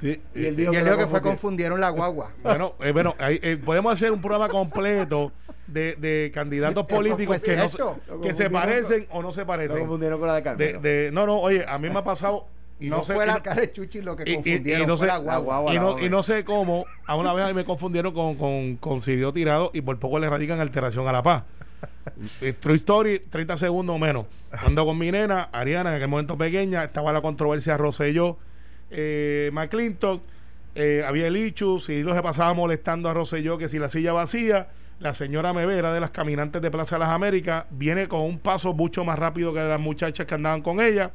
[0.00, 1.22] Sí, Y él y dijo él que dijo la que fue confundieron.
[1.22, 5.32] confundieron la guagua Bueno, eh, bueno ahí, eh, podemos hacer un programa completo
[5.68, 9.42] de, de candidatos políticos que, no, se- Lo que se confundieron parecen o no se
[9.42, 9.78] Lo parecen.
[9.78, 10.80] confundieron con la de De, Carmelo.
[10.80, 12.46] de- no, no, oye, a mí me ha pasado.
[12.80, 14.86] Y no, no, sé, fue la cara de Chuchi lo que y- y- y confundieron
[14.86, 16.04] no fue sé- la guagua, y, no, Homer.
[16.04, 19.80] y no sé cómo, a una vez me confundieron con, con, con Sirio Tirado y
[19.80, 21.42] por poco le radican alteración a la paz.
[22.40, 24.26] Eh, True Story, 30 segundos o menos.
[24.64, 28.38] Ando con mi nena, Ariana, en aquel momento pequeña, estaba la controversia Rosselló,
[28.90, 30.22] eh, McClintock,
[30.74, 34.68] eh, había el Ichu, Cirilo se pasaba molestando a Rosselló que si la silla vacía,
[35.00, 38.72] la señora Mevera de las caminantes de Plaza de las Américas viene con un paso
[38.72, 41.12] mucho más rápido que las muchachas que andaban con ella.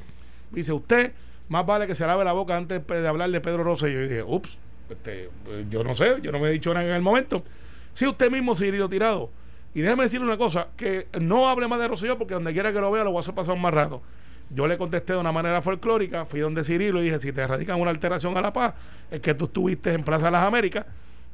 [0.51, 1.11] Dice, usted,
[1.49, 4.01] más vale que se lave la boca antes de hablar de Pedro Rosselló.
[4.01, 4.57] Y dije, ups,
[4.89, 7.43] este, eh, yo no sé, yo no me he dicho nada en el momento.
[7.91, 9.29] Si usted mismo, Cirilo Tirado.
[9.75, 12.79] Y déjeme decirle una cosa, que no hable más de Rosselló porque donde quiera que
[12.79, 14.01] lo vea lo voy a hacer pasar más rato.
[14.49, 17.81] Yo le contesté de una manera folclórica, fui donde Cirilo y dije, si te radican
[17.81, 18.75] una alteración a la paz,
[19.09, 20.85] es que tú estuviste en Plaza de las Américas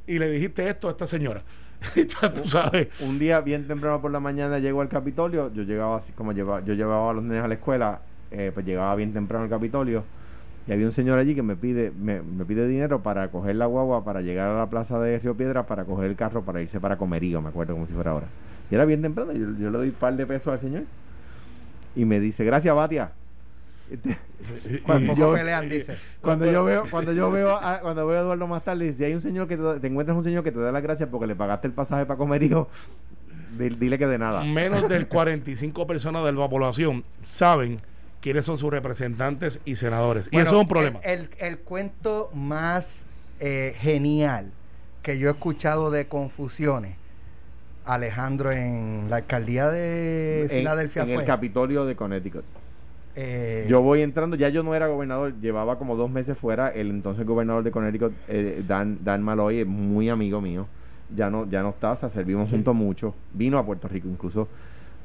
[0.06, 1.42] y le dijiste esto a esta señora.
[2.34, 2.88] Tú sabes.
[3.00, 6.64] Un día bien temprano por la mañana llego al Capitolio, yo llegaba así como llevaba,
[6.64, 10.04] yo llevaba a los niños a la escuela, eh, pues llegaba bien temprano al Capitolio
[10.66, 13.66] y había un señor allí que me pide, me, me pide dinero para coger la
[13.66, 16.78] guagua, para llegar a la plaza de Río Piedra, para coger el carro para irse
[16.80, 18.26] para Comerío, me acuerdo como si fuera ahora.
[18.70, 20.84] Y era bien temprano, yo, yo le doy un par de pesos al señor.
[21.96, 23.12] y me dice, gracias, Batia.
[24.84, 25.96] Cuando yo- pelean, dice.
[26.20, 29.14] Cuando yo veo, cuando yo veo, a, cuando veo a Eduardo más tarde, si hay
[29.14, 31.36] un señor que te, te encuentras un señor que te da las gracias porque le
[31.36, 32.68] pagaste el pasaje para comer, hijo,
[33.58, 34.42] di- dile que de nada.
[34.44, 37.78] Menos del 45 personas de la población saben
[38.20, 40.28] quiénes son sus representantes y senadores.
[40.32, 41.00] y eso es un problema.
[41.02, 43.04] El, el- el cuento más
[43.40, 44.50] eh, genial
[45.02, 46.96] que yo he escuchado de confusiones,
[47.86, 51.16] Alejandro, en la alcaldía de En- Filadelfia en, fue.
[51.18, 52.44] el Capitolio de Connecticut.
[53.16, 56.68] Eh, Yo voy entrando, ya yo no era gobernador, llevaba como dos meses fuera.
[56.68, 60.66] El entonces gobernador de Connecticut, eh, Dan, Dan Malloy, es muy amigo mío.
[61.14, 63.14] Ya no, ya no está, o sea, servimos juntos mucho.
[63.32, 64.48] Vino a Puerto Rico incluso.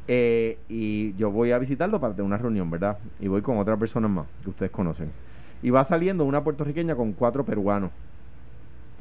[0.07, 2.97] Eh, y yo voy a visitarlo para tener una reunión, ¿verdad?
[3.19, 5.09] Y voy con otras personas más que ustedes conocen.
[5.63, 7.91] Y va saliendo una puertorriqueña con cuatro peruanos.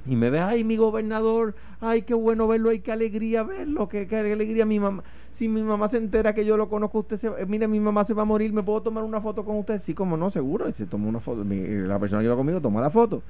[0.06, 4.06] Y me ve, ay, mi gobernador, ay, qué bueno verlo, ay, qué alegría verlo, qué,
[4.06, 5.02] qué alegría mi mamá.
[5.32, 8.04] Si mi mamá se entera que yo lo conozco, usted se, eh, mire, mi mamá
[8.04, 9.78] se va a morir, ¿me puedo tomar una foto con usted?
[9.78, 10.68] Sí, como no, seguro.
[10.68, 13.22] Y se tomó una foto, mi- la persona que iba conmigo toma la foto.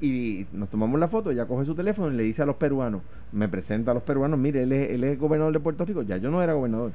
[0.00, 3.00] Y nos tomamos la foto, ella coge su teléfono y le dice a los peruanos,
[3.32, 6.18] me presenta a los peruanos, mire, él es, él es gobernador de Puerto Rico, ya
[6.18, 6.92] yo no era gobernador.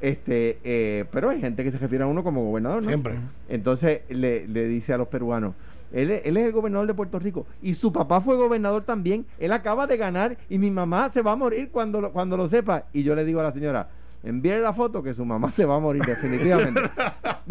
[0.00, 2.88] Este, eh, pero hay gente que se refiere a uno como gobernador, ¿no?
[2.88, 3.14] Siempre.
[3.48, 5.54] Entonces le, le dice a los peruanos,
[5.92, 9.26] él, es- él es el gobernador de Puerto Rico y su papá fue gobernador también.
[9.38, 12.48] Él acaba de ganar y mi mamá se va a morir cuando lo, cuando lo
[12.48, 12.84] sepa.
[12.92, 13.88] Y yo le digo a la señora,
[14.22, 16.80] envíe la foto que su mamá se va a morir definitivamente.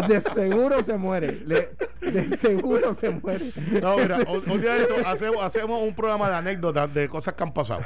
[0.07, 1.39] de seguro se muere.
[1.45, 1.69] Le-
[2.01, 3.45] de seguro se muere.
[3.81, 7.43] No, mira, un, día de esto hacemos, hacemos un programa de anécdotas de cosas que
[7.43, 7.81] han pasado.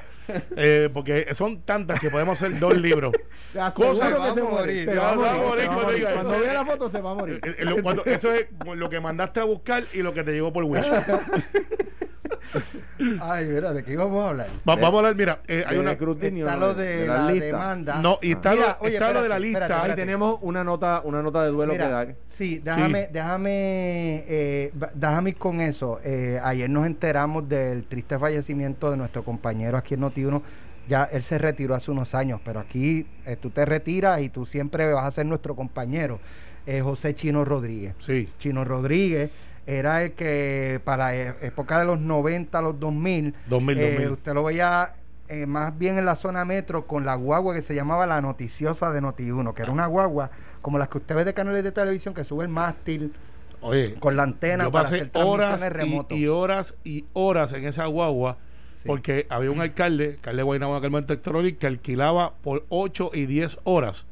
[0.56, 3.13] Eh, porque son tantas que podemos hacer dos libros.
[3.76, 4.44] Cosas- que se muere.
[4.44, 5.70] morir, Se se va a morir.
[5.70, 6.44] morir se va a cuando morir.
[6.46, 7.39] vea la foto se va a morir.
[7.44, 10.32] Eh, eh, lo- cuando- eso es lo que mandaste a buscar y lo que te
[10.34, 10.86] llegó por Wish.
[13.22, 14.48] Ay, mira, ¿de qué íbamos a hablar?
[14.68, 15.92] Va- vamos a hablar, mira, eh, hay una.
[15.92, 17.40] escrutinio, Está lo de, la listas.
[17.48, 18.02] demanda.
[18.02, 19.60] No, y está, Mira, lo, oye, está lo de la espérate, lista.
[19.60, 20.02] espérate, Ahí espérate.
[20.02, 22.16] tenemos una nota, una nota de duelo Mira, que dar.
[22.26, 26.00] Sí, déjame, déjame, eh, déjame ir con eso.
[26.04, 30.42] Eh, ayer nos enteramos del triste fallecimiento de nuestro compañero aquí en Noti1.
[30.88, 34.46] Ya él se retiró hace unos años, pero aquí eh, tú te retiras y tú
[34.46, 36.20] siempre vas a ser nuestro compañero.
[36.66, 37.94] Eh, José Chino Rodríguez.
[38.00, 38.30] Sí.
[38.40, 39.30] Chino Rodríguez
[39.65, 44.12] era el que para la e- época de los 90, los 2000, 2000, eh, 2000.
[44.12, 44.95] usted lo veía
[45.30, 48.91] eh, más bien en la zona metro con la guagua que se llamaba la noticiosa
[48.91, 50.30] de Noti1, que era una guagua
[50.62, 53.13] como las que usted ve de canales de televisión que sube el mástil
[53.62, 56.17] Oye, con la antena yo para pasé hacer horas transmisiones y, remotas.
[56.17, 58.38] y horas y horas en esa guagua
[58.69, 58.88] Sí.
[58.88, 63.12] porque había un alcalde, alcalde de Guaynabo en aquel momento Héctor que alquilaba por 8
[63.13, 64.06] y 10 horas.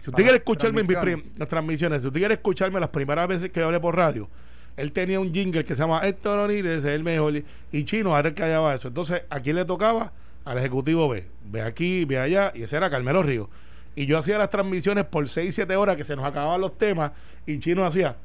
[0.00, 3.28] Si usted Para quiere escucharme en mis las transmisiones, si usted quiere escucharme las primeras
[3.28, 4.28] veces que hablé por radio,
[4.76, 8.28] él tenía un jingle que se llama Héctor ese es el mejor, y Chino era
[8.28, 8.88] el que hallaba eso.
[8.88, 10.12] Entonces, ¿a quién le tocaba?
[10.44, 11.26] Al ejecutivo B.
[11.44, 13.48] Ve aquí, ve allá, y ese era Carmelo Río.
[13.94, 17.12] Y yo hacía las transmisiones por 6, 7 horas que se nos acababan los temas,
[17.46, 18.16] y Chino hacía,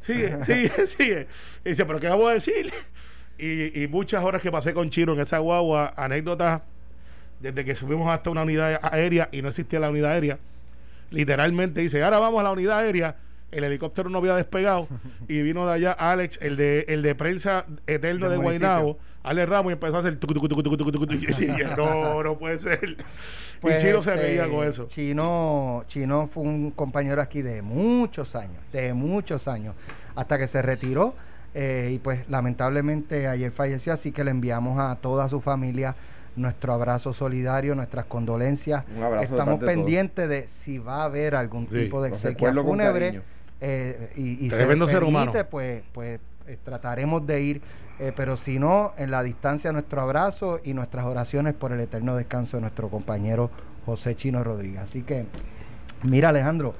[0.00, 1.26] sigue, sigue, sigue.
[1.64, 2.72] Y dice, ¿pero qué vamos a decir?
[3.38, 6.62] Y, y muchas horas que pasé con Chino en esa guagua, anécdotas
[7.42, 10.38] desde que subimos hasta una unidad aérea y no existía la unidad aérea.
[11.10, 13.16] Literalmente dice, ahora vamos a la unidad aérea.
[13.52, 14.88] El helicóptero no había despegado
[15.28, 18.36] y vino de allá Alex, el de el de prensa eterno de.
[18.38, 21.74] Guaynabo, Alex Ramos y empezó a hacer tucu, tucu, tucu, tucu, tucu, tucu, y decía,
[21.76, 22.96] no, no puede ser.
[23.60, 24.86] Pues, y Chino se este, reía con eso.
[24.88, 29.76] Chino, Chino fue un compañero aquí de muchos años, de muchos años,
[30.16, 31.14] hasta que se retiró.
[31.54, 35.94] eh, y pues lamentablemente ayer falleció, así que le enviamos a toda su familia
[36.34, 38.84] nuestro abrazo solidario, nuestras condolencias.
[38.96, 39.70] Un abrazo de Estamos todos.
[39.72, 43.22] pendientes de si va a haber algún Sí, tipo de exequia fúnebre.
[43.64, 45.32] Eh, y, y se Tremendo ser permite, humano.
[45.50, 47.62] pues, pues eh, trataremos de ir,
[48.00, 52.16] eh, pero si no, en la distancia nuestro abrazo y nuestras oraciones por el eterno
[52.16, 53.50] descanso de nuestro compañero
[53.86, 54.80] José Chino Rodríguez.
[54.80, 55.26] Así que,
[56.02, 56.74] mira Alejandro,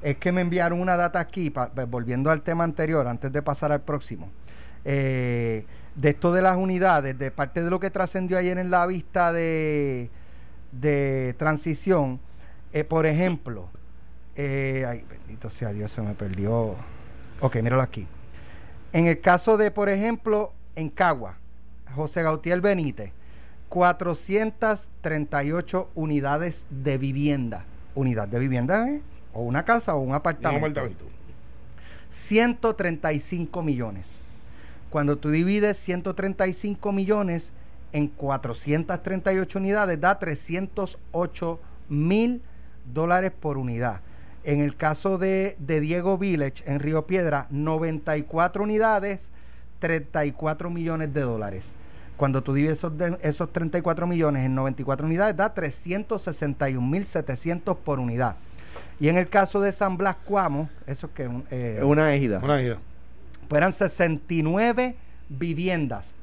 [0.00, 3.42] es que me enviaron una data aquí, pa- pa- volviendo al tema anterior, antes de
[3.42, 4.30] pasar al próximo.
[4.84, 8.86] Eh, de esto de las unidades, de parte de lo que trascendió ayer en la
[8.86, 10.08] vista de,
[10.70, 12.20] de transición,
[12.72, 13.68] eh, por ejemplo,
[14.38, 16.76] eh, ay, bendito sea Dios, se me perdió.
[17.40, 18.06] Ok, míralo aquí.
[18.92, 21.38] En el caso de, por ejemplo, en Cagua,
[21.94, 23.12] José Gautier Benítez,
[23.68, 27.64] 438 unidades de vivienda.
[27.94, 29.02] Unidad de vivienda, ¿eh?
[29.32, 30.66] O una casa o un Un apartamento.
[30.66, 31.04] apartamento.
[32.08, 34.20] 135 millones.
[34.88, 37.52] Cuando tú divides 135 millones
[37.92, 42.42] en 438 unidades, da 308 mil
[42.92, 44.00] dólares por unidad.
[44.48, 49.30] En el caso de, de Diego Village en Río Piedra, 94 unidades,
[49.80, 51.72] 34 millones de dólares.
[52.16, 57.76] Cuando tú divides esos, de- esos 34 millones en 94 unidades, da 361 mil 700
[57.76, 58.36] por unidad.
[58.98, 62.40] Y en el caso de San Blas Cuamo, eso que eh, Es una égida.
[62.42, 62.78] Una idea.
[63.48, 64.96] pues eran 69
[65.28, 66.14] viviendas.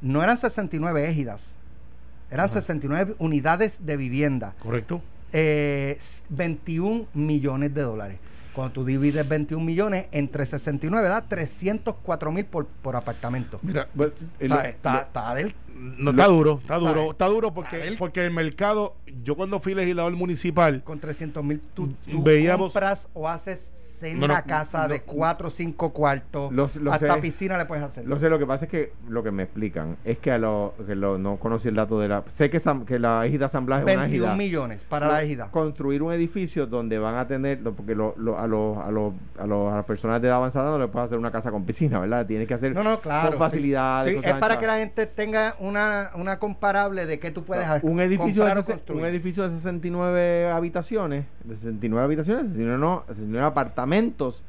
[0.00, 1.54] No eran 69 égidas.
[2.30, 4.54] Eran 69 unidades de vivienda.
[4.62, 5.02] Correcto.
[5.32, 8.18] Eh, s- 21 millones de dólares.
[8.52, 13.60] Cuando tú divides 21 millones entre 69, da 304 mil por, por apartamento.
[13.62, 17.10] Mira, O está, está del no está duro, está duro, ¿sabes?
[17.10, 21.60] está duro porque, Está porque el mercado, yo cuando fui legislador municipal, con 300 mil
[21.74, 25.04] tú, tú Veíamos- compras o haces senda No, no, casa de no.
[25.06, 27.20] 4 o 5 cuartos Los- lo hasta sé.
[27.20, 29.96] piscina le puedes hacer Lo sé, lo que pasa es que lo que me explican
[30.04, 32.24] es que a lo, que lo- no conocí el dato de la.
[32.28, 34.36] Sé que, San- que la ejida San Blas es una 21 ejida.
[34.36, 38.38] millones para la ejida Construir un edificio donde van a tener, lo- porque lo- lo-
[38.38, 41.06] a, los, a, los, a, los, a las personas de edad avanzada no le puedes
[41.06, 42.26] hacer una casa con piscina, ¿verdad?
[42.26, 44.12] Tienes que hacer no no claro con facilidades.
[44.12, 44.58] Sí, es para anchas.
[44.58, 48.50] que la gente tenga una, una comparable de que tú puedes ha- un edificio, de
[48.98, 54.42] un edificio de 69 habitaciones, de 69 habitaciones, 69, no, 69 apartamentos,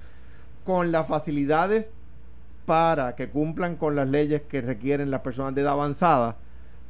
[0.66, 1.92] con las facilidades
[2.66, 6.36] para que cumplan con las leyes que requieren las personas de edad avanzada,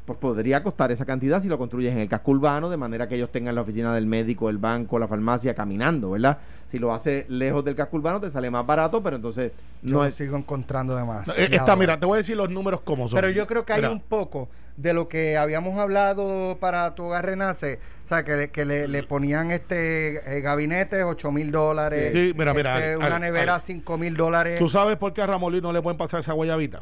[0.05, 3.15] pues podría costar esa cantidad si lo construyes en el casco urbano, de manera que
[3.15, 6.39] ellos tengan la oficina del médico, el banco, la farmacia caminando, ¿verdad?
[6.67, 10.05] Si lo hace lejos del casco urbano, te sale más barato, pero entonces yo no
[10.05, 10.15] es...
[10.15, 13.17] sigo encontrando de más eh, Está, mira, te voy a decir los números como son.
[13.17, 17.03] Pero yo creo que hay Mira, un poco de lo que habíamos hablado para tu
[17.03, 21.51] hogar renace, o sea, que, le- que le, le ponían este eh, gabinetes 8 mil
[21.51, 23.67] dólares, Sí, mira, mira, este, una nevera Alex.
[23.67, 24.57] 5 mil dólares.
[24.57, 26.81] ¿Tú sabes por qué a Luis no le pueden pasar esa guayabita?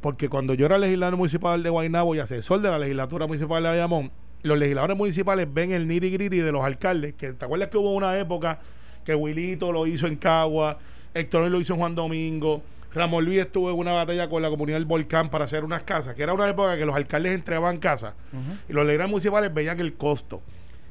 [0.00, 3.68] Porque cuando yo era legislador municipal de Guaynabo y asesor de la legislatura municipal de
[3.70, 7.14] Bayamón, los legisladores municipales ven el nitty gritty de los alcaldes.
[7.14, 8.60] Que, ¿Te acuerdas que hubo una época
[9.04, 10.78] que Wilito lo hizo en Cagua,
[11.14, 14.78] Héctor lo hizo en Juan Domingo, Ramón Luis estuvo en una batalla con la comunidad
[14.78, 18.14] del Volcán para hacer unas casas, que era una época que los alcaldes entregaban casas
[18.68, 20.42] y los legisladores municipales veían el costo.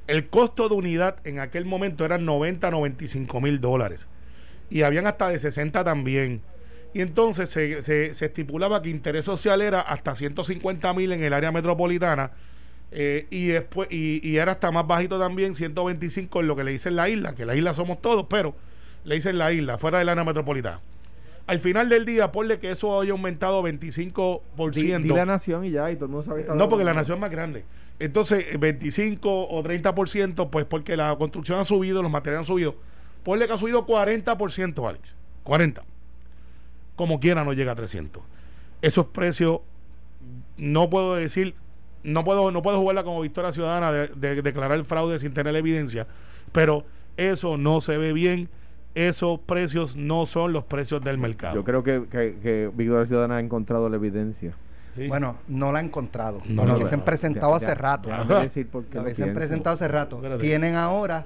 [0.06, 4.08] El costo de unidad en aquel momento eran 90, 95 mil dólares.
[4.70, 6.42] Y habían hasta de 60 también.
[6.94, 11.34] Y entonces se, se- se estipulaba que interés social era hasta 150 mil en el
[11.34, 12.32] área metropolitana.
[12.92, 16.72] eh, y después y, y era hasta más bajito también 125 en lo que le
[16.72, 18.56] dicen la isla que la isla somos todos pero
[19.04, 20.80] le dicen la isla fuera del área metropolitana
[21.48, 25.72] al final del día ponle que eso haya aumentado 25% Di, di la nación y
[25.72, 27.64] ya, y todo el mundo sabe que está no, porque la nación es más grande.
[28.00, 32.76] Entonces, eh, 25 o 30%, pues porque la construcción ha subido, los materiales han subido.
[33.24, 35.16] Ponle que ha subido 40%, Alex.
[35.44, 35.84] 40.
[36.98, 38.22] Como quiera no llega a 300.
[38.82, 39.62] Esos precios,
[40.58, 41.56] no puedo decir,
[42.04, 45.56] no puedo, no puedo jugarla como victoria ciudadana de, de declarar el fraude sin tener
[45.56, 46.08] evidencia,
[46.52, 46.84] pero
[47.16, 48.50] eso no se ve bien.
[48.96, 51.54] Esos precios no son los precios del mercado.
[51.54, 54.56] Yo creo que, que, que Victoria Ciudadana ha encontrado la evidencia.
[54.98, 55.08] Sí.
[55.08, 56.42] Bueno, no la han encontrado.
[56.46, 58.10] No lo la hubiesen han- presentado Ya- hace ya- rato.
[58.10, 58.24] lo
[59.04, 60.16] hubiesen presentado hace rato.
[60.18, 60.42] Espérate.
[60.44, 61.26] Tienen ahora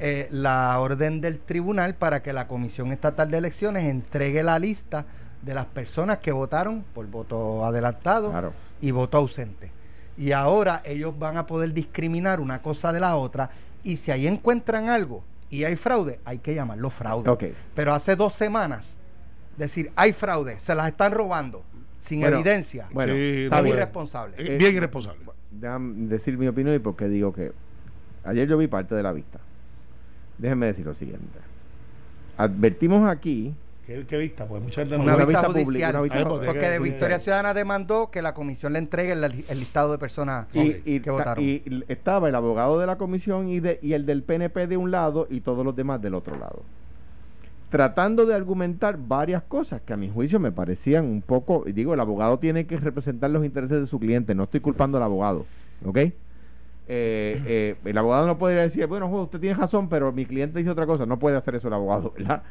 [0.00, 5.04] eh, la orden del tribunal para que la Comisión Estatal de Elecciones entregue la lista
[5.42, 8.52] de las personas que votaron por voto adelantado Claro.
[8.80, 9.70] y voto ausente.
[10.16, 13.50] Y ahora ellos van a poder discriminar una cosa de la otra
[13.82, 17.54] y si ahí encuentran algo y hay fraude, hay que llamarlo fraude.
[17.74, 18.96] Pero hace dos semanas
[19.56, 21.64] decir hay fraude, se las están robando
[22.00, 23.62] sin Bueno, evidencia, Bueno, Sí, está es bueno.
[23.64, 23.74] bien.
[23.76, 24.34] irresponsable.
[24.38, 25.20] Eh, bien irresponsable.
[25.52, 27.52] Déjame decir mi opinión y por qué digo que
[28.24, 29.38] ayer yo vi parte de la vista.
[30.38, 31.38] Déjenme decir lo siguiente.
[32.36, 33.54] Advertimos aquí
[33.86, 34.46] ¿Qué, qué vista?
[34.46, 35.90] Pues mucha gente no Una Una vista, pública, judicial.
[35.96, 36.46] una vista Ay, pública.
[36.46, 37.18] Porque de Victoria.
[37.18, 41.10] Ciudadana demandó que la comisión le entregue el, el listado de personas y, que ta-
[41.10, 41.42] votaron.
[41.44, 44.92] y estaba el abogado de la comisión y, de, y el del PNP de un
[44.92, 46.62] lado y todos los demás del otro lado.
[47.70, 52.00] Tratando de argumentar varias cosas que a mi juicio me parecían un poco, digo, el
[52.00, 55.46] abogado tiene que representar los intereses de su cliente, no estoy culpando al abogado,
[55.84, 55.96] ¿ok?
[55.96, 56.12] Eh,
[56.88, 60.86] eh, el abogado no puede decir, bueno, usted tiene razón, pero mi cliente dice otra
[60.86, 62.42] cosa, no puede hacer eso el abogado, ¿verdad?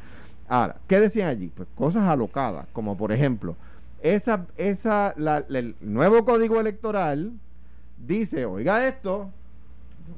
[0.48, 1.52] Ahora, ¿qué decían allí?
[1.54, 3.56] Pues cosas alocadas, como por ejemplo,
[4.02, 5.14] esa, esa,
[5.50, 7.32] el nuevo código electoral
[8.06, 9.28] dice, oiga esto,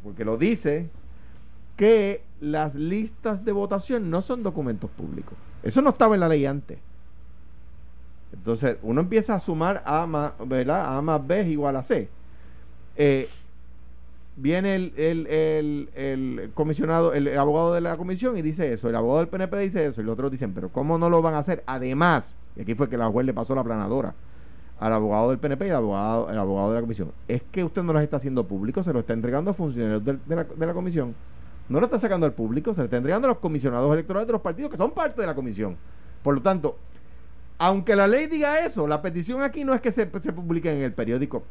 [0.04, 0.88] porque lo dice,
[1.82, 5.34] que las listas de votación no son documentos públicos.
[5.64, 6.78] Eso no estaba en la ley antes.
[8.32, 10.96] Entonces, uno empieza a sumar A más, ¿verdad?
[10.96, 12.08] A más B es igual a C.
[12.94, 13.28] Eh,
[14.36, 19.18] viene el, el- el- comisionado, el, abogado de la comisión y dice eso, el abogado
[19.18, 21.64] del PNP dice eso, y los otros dicen, pero ¿cómo no lo van a hacer?
[21.66, 24.14] Además, y aquí fue que la juez le pasó la planadora
[24.78, 27.10] al abogado del PNP y al abogado, el abogado de la comisión.
[27.26, 30.16] Es que usted no las está haciendo público, se lo está entregando a funcionarios de,
[30.28, 31.16] de la comisión.
[31.68, 34.32] No lo está sacando al público, se lo está entregando a los comisionados electorales de
[34.32, 35.76] los partidos que son parte de la comisión.
[36.22, 36.76] Por lo tanto,
[37.58, 40.82] aunque la ley diga eso, la petición aquí no es que se, se publique en
[40.82, 41.44] el periódico.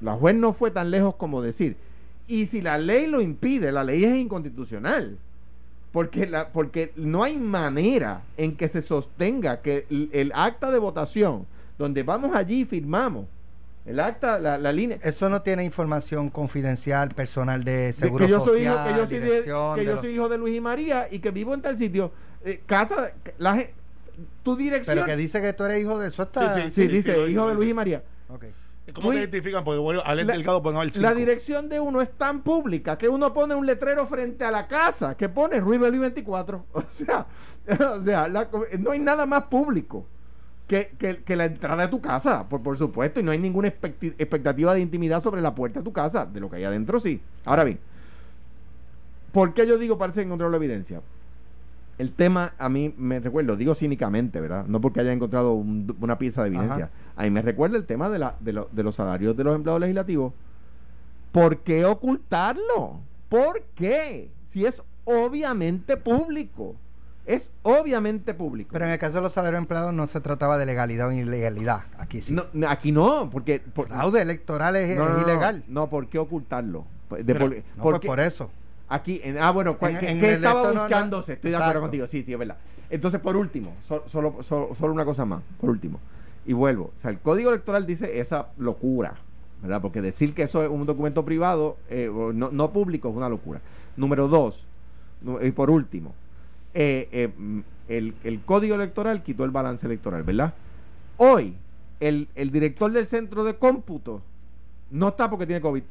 [0.00, 1.76] La juez no fue tan lejos como decir.
[2.26, 5.18] Y si la ley lo impide, la ley es inconstitucional.
[5.92, 10.78] Porque, la, porque no hay manera en que se sostenga que el, el acta de
[10.78, 11.46] votación,
[11.76, 13.26] donde vamos allí y firmamos,
[13.86, 18.30] el acta, la, la línea, Eso no tiene información confidencial, personal de de seguro que
[18.30, 20.38] yo soy hijo, social, que yo soy, de- que de yo los- soy hijo de
[20.38, 22.12] Luis y María y que vivo en tal sitio.
[22.44, 23.66] Eh, casa, la,
[24.42, 24.94] tu dirección.
[24.96, 26.54] Pero que dice que tú eres hijo de eso está...
[26.54, 27.54] Sí, sí, sí, dice sí, dice, hijo de.
[27.54, 28.02] Luis y María.
[28.28, 28.44] Ok.
[28.94, 29.62] ¿Cómo Luis- te identifican?
[29.64, 30.96] Porque bueno, Alex La- Delgado pueden haber.
[30.98, 34.66] La dirección de uno es tan pública que uno pone un letrero frente a la
[34.66, 36.66] casa que pone Ruiz Luis 24.
[36.72, 37.26] O sea,
[37.96, 40.06] o sea la no hay nada más público
[40.70, 43.66] que, que- que la entrada de tu casa, por, por supuesto, y no hay ninguna
[43.66, 46.26] expectativa de intimidad sobre la puerta de tu casa.
[46.26, 47.20] De lo que hay adentro, sí.
[47.44, 47.80] Ahora bien,
[49.32, 51.02] ¿por qué yo digo parece encontrar la evidencia?
[51.98, 54.64] El tema a mí me recuerdo, digo cínicamente, ¿verdad?
[54.66, 56.90] No porque haya encontrado un- una pieza de evidencia.
[57.16, 59.54] A mí me recuerda el tema de, la, de, lo- de los salarios de los
[59.54, 60.32] empleados legislativos.
[61.32, 63.00] ¿Por qué ocultarlo?
[63.28, 64.30] ¿Por qué?
[64.44, 66.76] Si es obviamente público.
[67.34, 68.70] Es obviamente público.
[68.72, 71.82] Pero en el caso de los salarios empleados no se trataba de legalidad o ilegalidad.
[71.98, 72.34] Aquí sí.
[72.34, 73.60] No, aquí no, porque...
[73.60, 75.64] por- Fraude electoral es, no, es no, no, ilegal.
[75.68, 76.86] No, ¿por qué ocultarlo?
[77.10, 78.50] De por, ¿por pues por eso.
[78.88, 81.34] Aquí, en- ah, bueno, ¿cuál- En- ¿qué, en qué estaba buscándose?
[81.34, 81.84] Estoy de acuerdo Exacto.
[81.86, 82.56] contigo, sí, sí, es verdad.
[82.90, 86.00] Entonces, por último, so- solo, solo, solo una cosa más, por último,
[86.44, 89.14] y vuelvo, o sea, el código electoral dice esa locura,
[89.62, 89.80] ¿verdad?
[89.80, 93.60] Porque decir que eso es un documento privado, eh, no, no público, es una locura.
[93.96, 94.66] Número dos,
[95.42, 96.14] y por último,
[96.74, 100.54] eh, eh, mm, el, el código electoral quitó el balance electoral, ¿verdad?
[101.16, 101.54] Hoy,
[102.00, 104.22] el, el director del centro de cómputo
[104.90, 105.82] no está porque tiene COVID.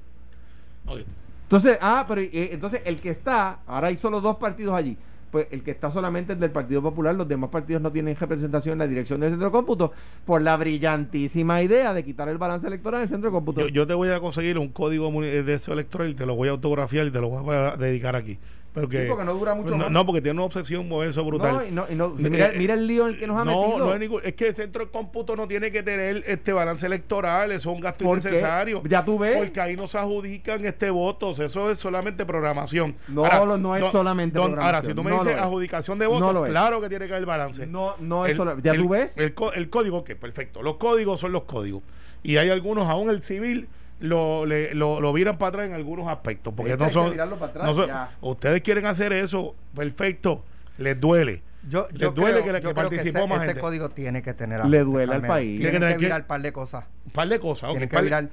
[1.43, 4.97] Entonces, ah, pero eh, entonces el que está, ahora hay solo dos partidos allí.
[5.31, 8.73] Pues el que está solamente es del Partido Popular, los demás partidos no tienen representación
[8.73, 9.91] en la dirección del centro de cómputo
[10.25, 13.61] por la brillantísima idea de quitar el balance electoral del centro de cómputo.
[13.61, 16.33] Yo, yo te voy a conseguir un código muni- de eso electoral y te lo
[16.35, 18.39] voy a autografiar y te lo voy a dedicar aquí.
[18.73, 19.91] Pero que, Sí, porque no dura mucho no, más.
[19.91, 21.53] no, porque tiene una obsesión con eso brutal.
[21.53, 23.43] No, y no, y no- mira, Eh, mira el lío en el que nos ha
[23.43, 23.79] metido.
[23.79, 24.21] no es ningún.
[24.23, 27.75] Es que el centro de cómputo no tiene que tener este balance electoral, eso es
[27.75, 28.27] un gasto ¿Por qué?
[28.29, 28.83] innecesario.
[28.85, 29.37] Ya tú ves.
[29.37, 32.95] Porque ahí no se adjudican este votos, eso es solamente programación.
[33.07, 36.79] No, lo- no es solamente Ahora, programación, si tú me dices adjudicación de votos, claro
[36.79, 37.65] que tiene que haber balance.
[37.65, 38.59] No, no es El- solo.
[38.61, 39.17] ¿Ya el- tú ves?
[39.17, 40.61] El, el código, que perfecto.
[40.61, 41.81] Los códigos son los códigos.
[42.21, 43.67] Y hay algunos, aún el civil,
[43.99, 46.53] lo, le- lo, lo viran para atrás en algunos aspectos.
[46.55, 47.19] Porque que no que son.
[47.19, 47.89] atrás, son-
[48.21, 50.43] ustedes quieren hacer eso, perfecto.
[50.77, 51.41] Les duele.
[51.67, 53.61] Yo, Les yo duele creo, que la- yo que creo participó ese, más ese gente.
[53.61, 55.59] código tiene que tener Le duele al país.
[55.59, 56.85] Tiene Tiene que que virar que- un par de cosas.
[57.05, 57.63] Un par de cosas.
[57.69, 58.29] ok, Tiene que virar.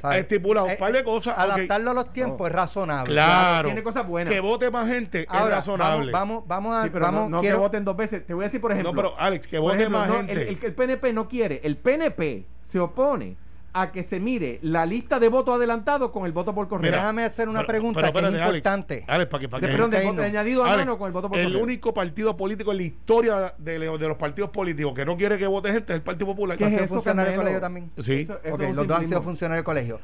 [0.00, 0.18] ¿sabes?
[0.18, 1.38] Estipulado, un Eh, par de eh, cosas.
[1.38, 3.12] Adaptarlo a los tiempos es razonable.
[3.14, 3.68] Claro.
[3.68, 4.34] tiene cosas buenas.
[4.34, 6.10] Que vote más gente es razonable.
[6.10, 6.82] vamos, vamos, vamos a.
[6.84, 8.26] Sí, pero no- vamos, no, quiero- que voten dos veces.
[8.26, 8.92] Te voy a decir, por ejemplo.
[8.92, 10.32] no, pero Alex, que vote ejemplo, más no, gente.
[10.32, 11.60] el, el- el PNP no quiere.
[11.62, 13.36] El PNP se opone
[13.76, 16.84] a que se mire la lista de votos adelantados con el voto por correo.
[16.92, 19.04] Mira, Déjame hacer una Pero- pregunta pero que es espérate, importante.
[19.08, 20.22] Alex, para que, para De- que- perdón, de, Interno.
[20.22, 21.62] de añadido a Alex, mano con el voto por el correo.
[21.64, 25.72] único partido político en la historia de, los partidos políticos que no quiere que vote
[25.72, 26.54] gente es el Partido Popular.
[26.54, 27.90] ¿Ha ¿Qué es sido eso, funcionario del colegio también?
[27.98, 28.12] Sí.
[28.20, 28.38] Eso-
[28.74, 30.00] los dos han sido funcionarios del colegio.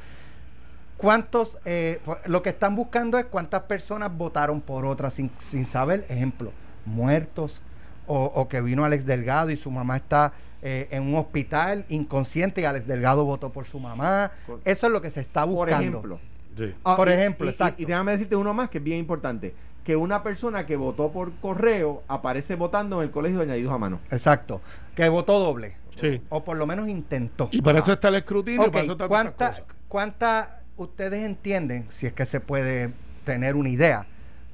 [0.96, 5.64] ¿Cuántos, eh, pues, lo que están buscando es cuántas personas votaron por otras sin, sin
[5.64, 6.52] saber, ejemplo,
[6.84, 7.62] muertos,
[8.10, 12.60] o, o que vino Alex Delgado y su mamá está eh, en un hospital inconsciente
[12.60, 14.32] y Alex Delgado votó por su mamá.
[14.64, 15.76] Eso es lo que se está buscando.
[15.76, 16.20] Por ejemplo.
[16.56, 16.74] Sí.
[16.84, 17.80] Ah, Por y- ejemplo, y- y- exacto.
[17.82, 19.54] Y, déjame decirte uno más que es bien importante.
[19.84, 23.78] Que una persona que votó por correo aparece votando en el colegio de añadidos a
[23.78, 24.00] mano.
[24.10, 24.60] Exacto.
[24.94, 25.76] Que votó doble.
[25.94, 26.20] Sí.
[26.28, 27.48] O por lo menos intentó.
[27.52, 28.62] Y para eso está el escrutinio.
[28.62, 32.92] y Ok, para eso ¿cuánta, cuánta ustedes entienden, si es que se puede
[33.24, 34.06] tener una idea,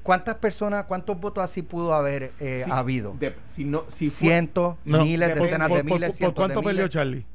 [0.07, 3.13] cuántas personas, cuántos votos así pudo haber eh, Si- habido?
[3.19, 6.17] de- si no, si fue- cientos, No, miles, por- decenas ¿Por, de por- miles, por
[6.17, 7.25] cientos cuánto de perdió Charlie?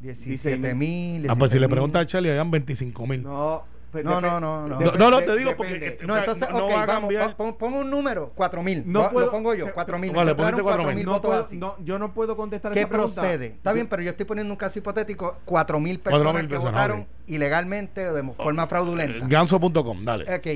[0.00, 1.70] 17 mil, Ah, pues si le 16.000.
[1.70, 3.22] preguntas a Charlie, hayan 25 mil.
[3.22, 3.62] No,
[3.92, 4.80] pues No, no, no, no.
[4.80, 5.56] No, no, no, de- te digo depende.
[5.74, 7.36] porque- este, No, entonces, no ok, vamos, cambiar.
[7.36, 8.82] pon, pon un número, 4 mil.
[8.86, 10.12] No puedo- lo pongo yo, te- 4 mil.
[10.12, 10.94] Vale, ponete 4.000.
[10.96, 13.20] mil yo no puedo contestar ¿Qué esa pregunta.
[13.20, 13.46] procede?
[13.48, 17.06] Está bien, pero yo estoy poniendo un caso hipotético, 4 mil 4.000 personas que votaron
[17.26, 19.26] ilegalmente o de forma fraudulenta.
[19.28, 20.24] Ganso.com, dale.
[20.34, 20.46] Ok,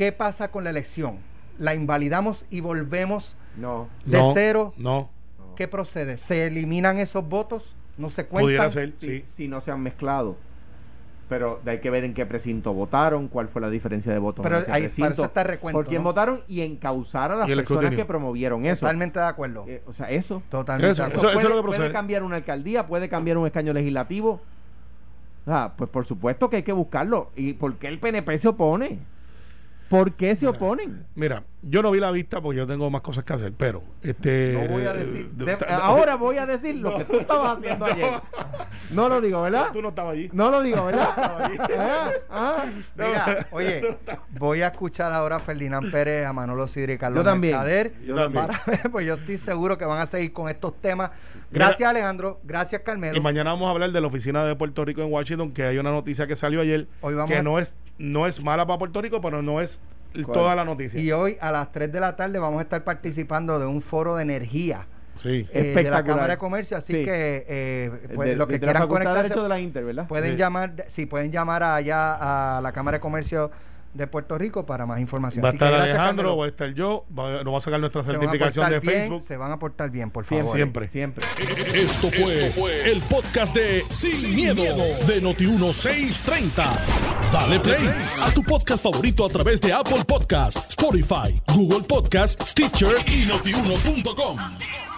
[0.00, 1.18] ¿qué pasa con la elección?
[1.58, 3.86] ¿La invalidamos y volvemos No.
[4.06, 4.72] de No, cero?
[4.78, 5.10] No.
[5.56, 6.16] ¿Qué procede?
[6.16, 7.74] ¿Se eliminan esos votos?
[7.98, 8.72] ¿No se cuentan?
[8.72, 8.90] ser.
[8.92, 9.22] Si, Sí.
[9.26, 10.36] si no se han mezclado.
[11.28, 14.56] Pero hay que ver en qué precinto votaron, cuál fue la diferencia de votos Pero
[14.56, 16.08] en ese ahí- recinto, para eso está recuento, por quién ¿no?
[16.08, 17.98] votaron y encauzar a las personas escrutinio.
[17.98, 18.80] que promovieron eso.
[18.86, 19.66] Totalmente de acuerdo.
[19.68, 20.42] Eh, o sea, eso.
[20.48, 21.28] Totalmente Eso, de Eso, acuerdo.
[21.28, 21.80] eso es lo puede, que procede.
[21.82, 24.40] puede cambiar una alcaldía, puede cambiar un escaño legislativo.
[25.46, 27.30] Ah, pues por supuesto que hay que buscarlo.
[27.36, 28.98] ¿Y por qué el PNP se opone?
[29.90, 31.04] ¿Por qué se oponen?
[31.16, 34.54] Mira, Yo no vi la vista porque yo tengo más cosas que hacer, pero este
[34.54, 35.28] No voy a decir.
[35.32, 38.14] de- de- de- ahora voy a decir lo que tú estabas haciendo ayer.
[38.90, 39.66] No lo digo, ¿verdad?
[39.72, 40.30] Tú no estabas allí.
[40.32, 41.08] No lo digo, ¿verdad?
[41.78, 42.64] Ah, ah.
[42.96, 43.98] Mira, oye,
[44.38, 47.52] voy a escuchar ahora a Ferdinand Pérez, a Manolo Sidri y Carlos Yo también.
[47.54, 48.46] Mercader, Yo también.
[48.46, 51.10] para ver, pues yo estoy seguro que van a seguir con estos temas.
[51.50, 52.40] Gracias, Alejandro.
[52.44, 53.16] Gracias, Carmelo.
[53.16, 55.76] Y mañana vamos a hablar de la oficina de Puerto Rico en Washington, que hay
[55.78, 58.78] una noticia que salió ayer Hoy vamos que a- no es no es mala para
[58.78, 59.82] Puerto Rico, pero no es
[60.32, 61.00] toda la noticia.
[61.00, 64.16] Y hoy a las 3 de la tarde vamos a estar participando de un foro
[64.16, 64.86] de energía
[65.16, 65.46] sí.
[65.52, 66.04] eh, de la.
[66.04, 66.76] Cámara de Comercio.
[66.76, 67.04] Así Sí.
[67.04, 69.84] que eh, pues, De- los que de la quieran de conectarse Derecho de la Inter,
[69.84, 70.08] ¿verdad?
[70.08, 70.36] pueden Sí.
[70.36, 73.50] llamar, sí, pueden llamar allá a la Cámara de Comercio
[73.94, 75.44] de Puerto Rico para más información.
[75.44, 78.12] Va a estar Alejandro, voy a estar yo, va- nos va a sacar nuestra Se
[78.12, 79.22] van a certificación portar de bien, Facebook.
[79.22, 80.54] Se van a portar bien, por favor.
[80.54, 80.88] Siempre.
[80.88, 81.24] Siempre.
[81.74, 86.78] Esto fue, el podcast de Sin, miedo, de Noti1630.
[87.32, 87.88] Dale play
[88.22, 94.89] a tu podcast favorito a través de Apple Podcasts, Spotify, Google Podcasts, Stitcher y notiuno.com.